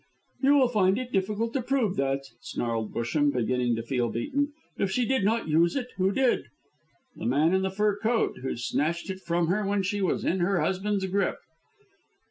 "You 0.41 0.55
will 0.55 0.67
find 0.67 0.97
it 0.97 1.11
difficult 1.11 1.53
to 1.53 1.61
prove 1.61 1.95
that," 1.97 2.21
snarled 2.41 2.91
Busham, 2.91 3.29
beginning 3.31 3.75
to 3.75 3.83
feel 3.83 4.09
beaten. 4.09 4.51
"If 4.75 4.89
she 4.89 5.05
did 5.05 5.23
not 5.23 5.47
use 5.47 5.75
it, 5.75 5.89
who 5.97 6.11
did?" 6.11 6.45
"The 7.17 7.27
man 7.27 7.53
in 7.53 7.61
the 7.61 7.69
fur 7.69 7.97
coat, 7.99 8.39
who 8.41 8.57
snatched 8.57 9.11
it 9.11 9.19
from 9.19 9.45
her 9.49 9.63
when 9.63 9.83
she 9.83 10.01
was 10.01 10.25
in 10.25 10.39
her 10.39 10.59
husband's 10.59 11.05
grip." 11.05 11.37